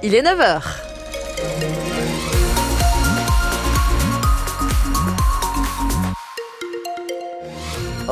[0.00, 0.85] Il est 9h.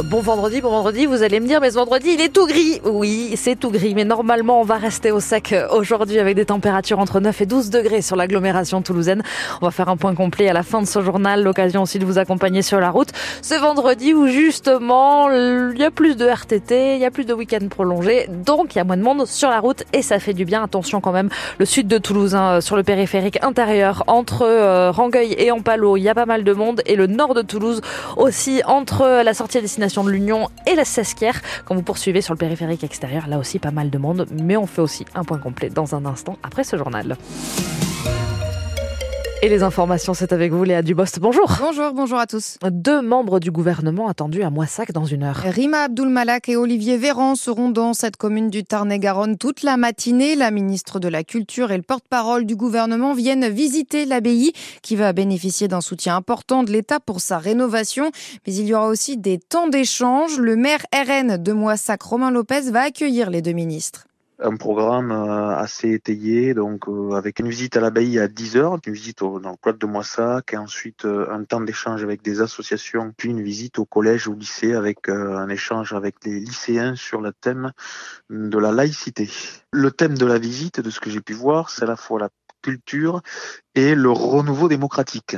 [0.02, 2.80] Bon vendredi, bon vendredi, vous allez me dire, mais ce vendredi, il est tout gris.
[2.82, 6.98] Oui, c'est tout gris, mais normalement, on va rester au sec aujourd'hui avec des températures
[6.98, 9.22] entre 9 et 12 degrés sur l'agglomération toulousaine.
[9.62, 12.04] On va faire un point complet à la fin de ce journal, l'occasion aussi de
[12.04, 13.10] vous accompagner sur la route.
[13.40, 17.32] Ce vendredi où justement, il y a plus de RTT, il y a plus de
[17.32, 20.34] week-ends prolongés, donc il y a moins de monde sur la route et ça fait
[20.34, 20.64] du bien.
[20.64, 25.36] Attention quand même, le sud de Toulouse, hein, sur le périphérique intérieur, entre euh, Rangueil
[25.38, 27.80] et Ampalo, il y a pas mal de monde et le nord de Toulouse
[28.16, 31.40] aussi, entre la sortie à destination de l'Union et la Sesquière.
[31.64, 34.66] Quand vous poursuivez sur le périphérique extérieur, là aussi pas mal de monde, mais on
[34.66, 37.16] fait aussi un point complet dans un instant après ce journal.
[39.44, 41.20] Et les informations, c'est avec vous, Léa Dubost.
[41.20, 41.58] Bonjour.
[41.60, 42.56] Bonjour, bonjour à tous.
[42.70, 45.36] Deux membres du gouvernement attendus à Moissac dans une heure.
[45.36, 50.34] Rima Abdulmalak et Olivier Véran seront dans cette commune du Tarn-et-Garonne toute la matinée.
[50.34, 55.12] La ministre de la Culture et le porte-parole du gouvernement viennent visiter l'abbaye qui va
[55.12, 58.12] bénéficier d'un soutien important de l'État pour sa rénovation.
[58.46, 60.38] Mais il y aura aussi des temps d'échange.
[60.38, 64.06] Le maire RN de Moissac, Romain Lopez, va accueillir les deux ministres
[64.38, 68.78] un programme euh, assez étayé, donc euh, avec une visite à l'abbaye à 10 heures,
[68.86, 72.22] une visite au, dans le cloître de Moissac, et ensuite euh, un temps d'échange avec
[72.22, 76.40] des associations, puis une visite au collège ou au lycée avec un échange avec les
[76.40, 77.72] lycéens sur le thème
[78.30, 79.30] de la laïcité.
[79.72, 82.18] Le thème de la visite, de ce que j'ai pu voir, c'est à la fois
[82.18, 82.30] la
[82.62, 83.22] culture
[83.74, 85.36] et le renouveau démocratique.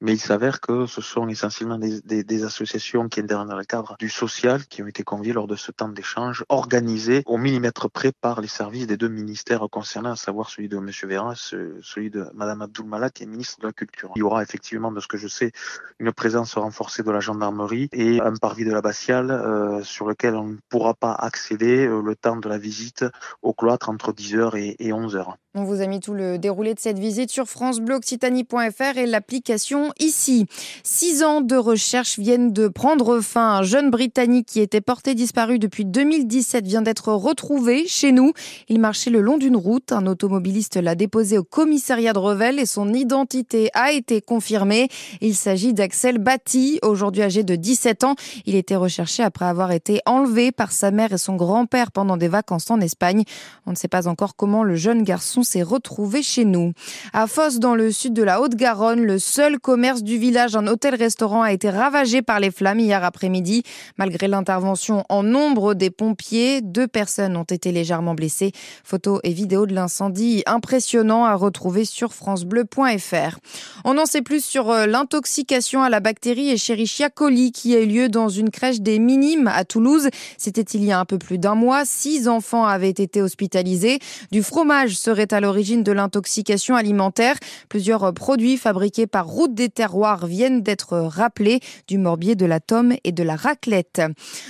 [0.00, 4.08] Mais il s'avère que ce sont essentiellement des, associations qui interviennent dans le cadre du
[4.08, 8.40] social qui ont été conviées lors de ce temps d'échange organisé au millimètre près par
[8.40, 10.90] les services des deux ministères concernés, à savoir celui de M.
[11.04, 14.12] Véran et celui de Mme Malak, qui est ministre de la Culture.
[14.16, 15.52] Il y aura effectivement, de ce que je sais,
[15.98, 20.48] une présence renforcée de la gendarmerie et un parvis de l'abbatiale euh, sur lequel on
[20.48, 23.04] ne pourra pas accéder euh, le temps de la visite
[23.42, 25.34] au cloître entre 10h et, et 11h.
[25.56, 30.46] On vous a mis tout le déroulé de cette visite sur francebleu-occitanie.fr et l'application ici.
[30.82, 33.58] Six ans de recherche viennent de prendre fin.
[33.58, 38.32] Un jeune Britannique qui était porté disparu depuis 2017 vient d'être retrouvé chez nous.
[38.68, 39.92] Il marchait le long d'une route.
[39.92, 44.88] Un automobiliste l'a déposé au commissariat de Revel et son identité a été confirmée.
[45.20, 48.14] Il s'agit d'Axel Batty, aujourd'hui âgé de 17 ans.
[48.46, 52.28] Il était recherché après avoir été enlevé par sa mère et son grand-père pendant des
[52.28, 53.24] vacances en Espagne.
[53.66, 56.72] On ne sait pas encore comment le jeune garçon s'est retrouvé chez nous.
[57.12, 61.40] À Fosse, dans le sud de la Haute-Garonne, le seul commerce du village, un hôtel-restaurant,
[61.40, 63.62] a été ravagé par les flammes hier après-midi.
[63.96, 68.52] Malgré l'intervention en nombre des pompiers, deux personnes ont été légèrement blessées.
[68.84, 73.38] Photos et vidéos de l'incendie impressionnant à retrouver sur francebleu.fr.
[73.86, 77.86] On en sait plus sur euh, l'intoxication à la bactérie Escherichia coli qui a eu
[77.86, 80.10] lieu dans une crèche des Minimes à Toulouse.
[80.36, 81.86] C'était il y a un peu plus d'un mois.
[81.86, 84.00] Six enfants avaient été hospitalisés.
[84.32, 87.36] Du fromage serait à l'origine de l'intoxication alimentaire.
[87.68, 92.94] Plusieurs produits fabriqués par Route des Terroirs viennent d'être rappelés, du morbier, de la tome
[93.04, 94.02] et de la raclette.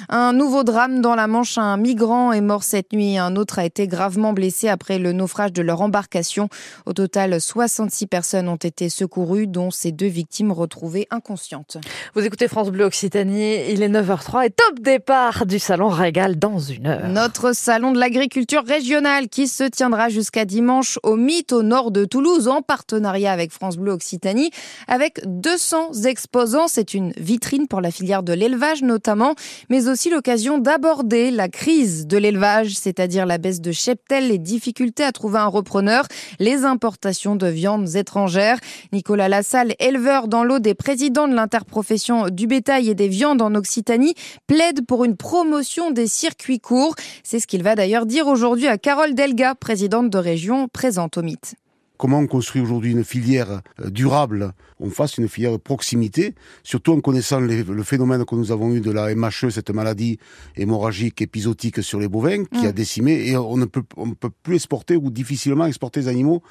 [0.08, 3.64] Un nouveau drame dans la Manche, un migrant est mort cette nuit, un autre a
[3.64, 6.48] été gravement blessé après le naufrage de leur embarcation.
[6.86, 11.78] Au total, 66 personnes ont été secourues, dont ces deux victimes retrouvées inconscientes.
[12.14, 16.58] Vous écoutez France Bleu Occitanie, il est 9h03 et top départ du salon Régal dans
[16.58, 17.08] une heure.
[17.08, 22.04] Notre salon de l'agriculture régionale qui se tiendra jusqu'à dimanche au Mythe au nord de
[22.04, 24.50] Toulouse en partenariat avec France Bleu Occitanie
[24.88, 26.68] avec 200 exposants.
[26.68, 29.34] C'est une vitrine pour la filière de l'élevage notamment,
[29.68, 35.04] mais aussi l'occasion d'aborder la crise de l'élevage, c'est-à-dire la baisse de cheptel, les difficultés
[35.04, 36.06] à trouver un repreneur,
[36.38, 38.58] les importations de viandes étrangères.
[38.92, 43.54] Nicolas Lassalle, éleveur dans l'eau des présidents de l'interprofession du bétail et des viandes en
[43.54, 44.14] Occitanie,
[44.46, 46.94] plaide pour une promotion des circuits courts.
[47.22, 51.22] C'est ce qu'il va d'ailleurs dire aujourd'hui à Carole Delga, présidente de région présente au
[51.22, 51.54] mythe
[51.96, 56.92] comment on construit aujourd'hui une filière euh, durable, on fasse une filière de proximité, surtout
[56.92, 60.18] en connaissant le phénomène que nous avons eu de la MHE, cette maladie
[60.56, 62.72] hémorragique épisodique sur les bovins, qui a mm.
[62.72, 66.42] décimé, et on ne peut, on peut plus exporter ou difficilement exporter des animaux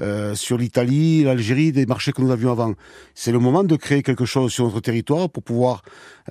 [0.00, 2.74] euh, sur l'Italie, l'Algérie, des marchés que nous avions avant.
[3.14, 5.82] C'est le moment de créer quelque chose sur notre territoire pour pouvoir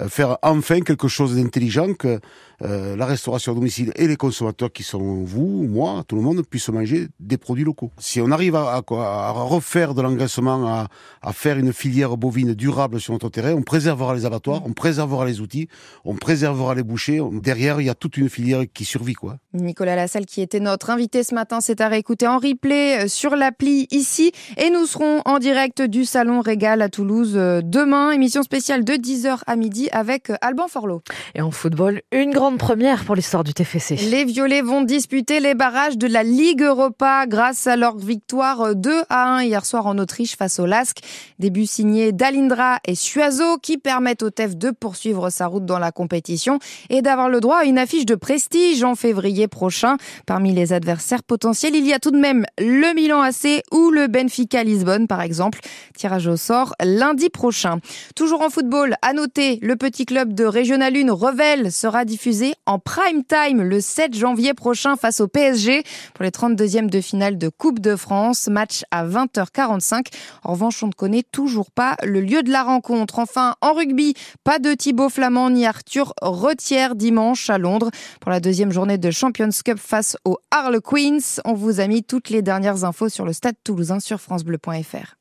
[0.02, 2.20] euh, faire enfin quelque chose d'intelligent que
[2.62, 6.46] euh, la restauration à domicile et les consommateurs qui sont vous, moi, tout le monde,
[6.46, 7.92] puissent manger des produits locaux.
[7.98, 10.88] Si on arrive à à, à, refaire de l'engraissement, à,
[11.22, 15.26] à, faire une filière bovine durable sur notre terrain, on préservera les abattoirs, on préservera
[15.26, 15.68] les outils,
[16.06, 17.22] on préservera les bouchers.
[17.32, 19.38] Derrière, il y a toute une filière qui survit, quoi.
[19.54, 23.36] Nicolas Lassalle, qui était notre invité ce matin, s'est à réécouter en replay euh, sur
[23.36, 24.32] l'appli ici.
[24.58, 28.12] Et nous serons en direct du Salon Régal à Toulouse euh, demain.
[28.12, 31.02] Émission spéciale de 10h à midi avec euh, Alban Forlot.
[31.36, 33.96] Et en football, une grande première pour l'histoire du TFC.
[34.10, 39.04] Les Violets vont disputer les barrages de la Ligue Europa grâce à leur victoire 2
[39.10, 41.00] à 1 hier soir en Autriche face au LASK.
[41.38, 45.92] Début signé d'Alindra et Suazo qui permettent au TEF de poursuivre sa route dans la
[45.92, 46.58] compétition
[46.90, 49.98] et d'avoir le droit à une affiche de prestige en février prochain.
[50.26, 54.08] Parmi les adversaires potentiels, il y a tout de même le Milan AC ou le
[54.08, 55.60] Benfica Lisbonne par exemple.
[55.96, 57.80] Tirage au sort lundi prochain.
[58.16, 62.80] Toujours en football, à noter, le petit club de Régional 1 Revel sera diffusé en
[62.80, 67.50] prime time le 7 janvier prochain face au PSG pour les 32e de finale de
[67.50, 68.39] Coupe de France.
[68.48, 70.08] Match à 20h45.
[70.44, 73.20] En revanche, on ne connaît toujours pas le lieu de la rencontre.
[73.20, 74.14] Enfin, en rugby,
[74.44, 77.90] pas de Thibaut Flamand ni Arthur Retière dimanche à Londres
[78.22, 81.42] pour la deuxième journée de Champions Cup face aux Harlequins.
[81.46, 85.16] On vous a mis toutes les dernières infos sur le stade toulousain sur francebleu.fr.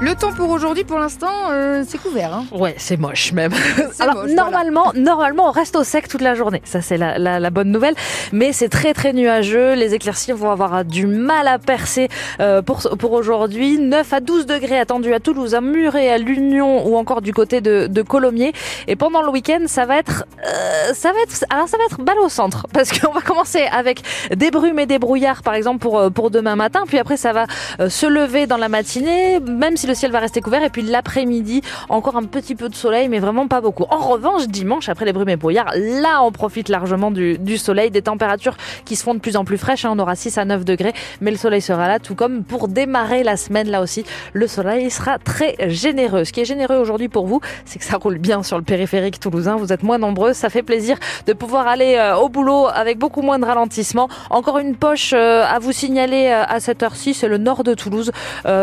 [0.00, 2.34] Le temps pour aujourd'hui, pour l'instant, euh, c'est couvert.
[2.34, 2.44] Hein.
[2.52, 3.52] Ouais, c'est moche même.
[4.00, 6.60] Alors normalement, normalement, on reste au sec toute la journée.
[6.64, 7.94] Ça, c'est la, la, la, bonne nouvelle.
[8.32, 9.74] Mais c'est très très nuageux.
[9.74, 12.08] Les éclaircies vont avoir du mal à percer
[12.40, 13.78] euh, pour pour aujourd'hui.
[13.78, 17.60] 9 à 12 degrés attendus à Toulouse, à Muret, à l'Union ou encore du côté
[17.60, 18.52] de, de Colomiers.
[18.88, 22.02] Et pendant le week-end, ça va être, euh, ça va être, alors ça va être
[22.02, 24.02] balle au centre parce qu'on va commencer avec
[24.34, 26.82] des brumes et des brouillards, par exemple pour pour demain matin.
[26.86, 27.46] Puis après, ça va
[27.88, 30.62] se lever dans la matinée, même si le ciel va rester couvert.
[30.62, 33.84] Et puis l'après-midi, encore un petit peu de soleil, mais vraiment pas beaucoup.
[33.90, 38.02] En revanche, dimanche, après les brumes et brouillards, là, on profite largement du, soleil, des
[38.02, 39.84] températures qui se font de plus en plus fraîches.
[39.84, 39.92] Hein.
[39.94, 43.22] On aura 6 à 9 degrés, mais le soleil sera là, tout comme pour démarrer
[43.22, 46.24] la semaine, là aussi, le soleil sera très généreux.
[46.24, 49.20] Ce qui est généreux aujourd'hui pour vous, c'est que ça roule bien sur le périphérique
[49.20, 49.56] toulousain.
[49.56, 53.22] Vous êtes moins nombreux, ça fait plaisir de pouvoir aller euh, au boulot avec beaucoup
[53.22, 54.08] moins de ralentissement.
[54.30, 57.74] Encore une poche euh, à vous signaler euh, à cette heure-ci, c'est le nord de
[57.74, 58.10] Toulouse,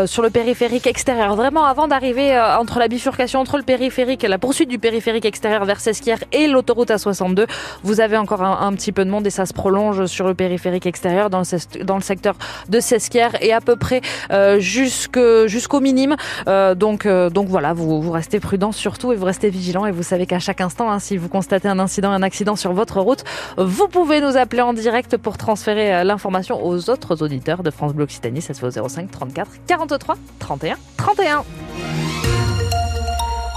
[0.06, 1.11] sur le périphérique extérieur.
[1.12, 5.80] Vraiment, avant d'arriver entre la bifurcation entre le périphérique, la poursuite du périphérique extérieur vers
[5.80, 7.46] Sesquières et l'autoroute A62,
[7.82, 10.86] vous avez encore un, petit peu de monde et ça se prolonge sur le périphérique
[10.86, 12.34] extérieur dans le, secteur
[12.68, 14.00] de Sesquières et à peu près
[14.30, 16.16] euh, jusqu'au minime.
[16.48, 20.26] Euh, donc, euh, voilà, vous, restez prudent surtout et vous restez vigilant et vous savez
[20.26, 23.24] qu'à chaque instant, hein, si vous constatez un incident, un accident sur votre route,
[23.58, 28.04] vous pouvez nous appeler en direct pour transférer l'information aux autres auditeurs de France Bleu
[28.04, 28.40] Occitanie.
[28.40, 31.44] Fait au 05 34 43 31 31.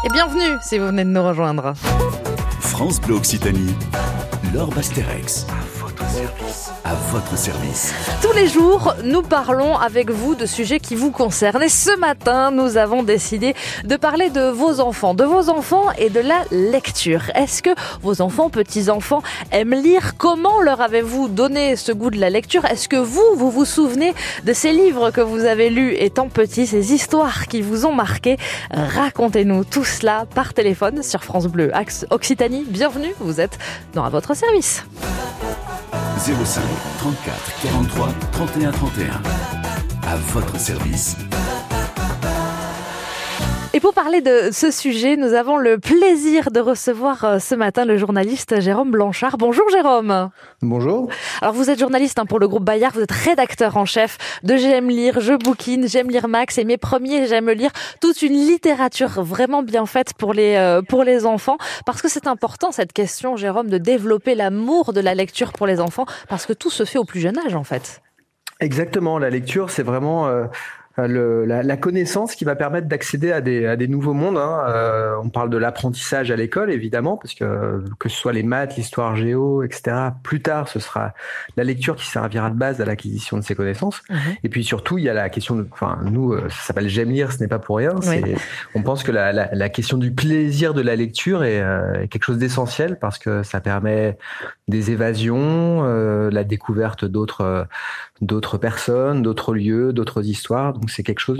[0.03, 1.73] Et bienvenue si vous venez de nous rejoindre.
[2.59, 3.75] France Bleu Occitanie,
[4.51, 5.45] Laure Basterex.
[6.87, 7.95] À votre service.
[8.21, 11.63] Tous les jours, nous parlons avec vous de sujets qui vous concernent.
[11.63, 13.55] Et ce matin, nous avons décidé
[13.85, 17.31] de parler de vos enfants, de vos enfants et de la lecture.
[17.33, 17.71] Est-ce que
[18.03, 20.15] vos enfants, petits-enfants, aiment lire?
[20.17, 22.65] Comment leur avez-vous donné ce goût de la lecture?
[22.65, 26.67] Est-ce que vous, vous vous souvenez de ces livres que vous avez lus étant petits,
[26.67, 28.37] ces histoires qui vous ont marqué?
[28.69, 31.71] Racontez-nous tout cela par téléphone sur France Bleu
[32.11, 32.63] Occitanie.
[32.67, 33.57] Bienvenue, vous êtes
[33.95, 34.83] dans à votre service.
[36.17, 36.61] 05
[36.99, 39.21] 34 43 31 31.
[40.07, 41.17] À votre service.
[43.75, 47.97] Et pour parler de ce sujet, nous avons le plaisir de recevoir ce matin le
[47.97, 49.37] journaliste Jérôme Blanchard.
[49.37, 50.29] Bonjour Jérôme.
[50.61, 51.09] Bonjour.
[51.41, 54.55] Alors vous êtes journaliste hein, pour le groupe Bayard, vous êtes rédacteur en chef de
[54.55, 59.21] J'aime lire, Je bouquine, J'aime lire Max et mes premiers J'aime lire, toute une littérature
[59.21, 63.35] vraiment bien faite pour les euh, pour les enfants parce que c'est important cette question
[63.35, 66.97] Jérôme de développer l'amour de la lecture pour les enfants parce que tout se fait
[66.97, 68.01] au plus jeune âge en fait.
[68.61, 70.45] Exactement, la lecture c'est vraiment euh
[70.97, 74.37] le, la, la, connaissance qui va permettre d'accéder à des, à des nouveaux mondes.
[74.37, 74.63] Hein.
[74.67, 78.77] Euh, on parle de l'apprentissage à l'école, évidemment, parce que que ce soit les maths,
[78.77, 79.95] l'histoire géo, etc.
[80.23, 81.13] Plus tard, ce sera
[81.57, 84.01] la lecture qui servira de base à l'acquisition de ces connaissances.
[84.09, 84.15] Mmh.
[84.43, 87.09] Et puis surtout, il y a la question de, enfin, nous, euh, ça s'appelle j'aime
[87.09, 87.93] lire, ce n'est pas pour rien.
[88.07, 88.35] Oui.
[88.73, 92.07] On pense que la, la, la, question du plaisir de la lecture est, euh, est
[92.07, 94.17] quelque chose d'essentiel parce que ça permet
[94.67, 97.67] des évasions, euh, la découverte d'autres
[98.21, 100.73] d'autres personnes, d'autres lieux, d'autres histoires.
[100.85, 101.33] Donc c'est quelque chose